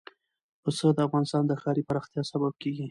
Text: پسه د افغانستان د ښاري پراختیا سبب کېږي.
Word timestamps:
پسه 0.63 0.87
د 0.95 0.99
افغانستان 1.07 1.43
د 1.47 1.51
ښاري 1.61 1.83
پراختیا 1.89 2.21
سبب 2.31 2.53
کېږي. 2.61 2.79